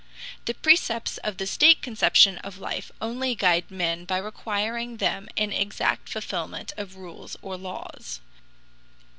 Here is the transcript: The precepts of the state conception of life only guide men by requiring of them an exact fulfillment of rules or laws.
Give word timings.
The 0.45 0.55
precepts 0.55 1.19
of 1.19 1.37
the 1.37 1.45
state 1.45 1.83
conception 1.83 2.39
of 2.39 2.57
life 2.57 2.91
only 2.99 3.35
guide 3.35 3.69
men 3.69 4.03
by 4.05 4.17
requiring 4.17 4.93
of 4.93 4.97
them 4.97 5.29
an 5.37 5.53
exact 5.53 6.09
fulfillment 6.09 6.73
of 6.75 6.95
rules 6.95 7.37
or 7.43 7.55
laws. 7.55 8.19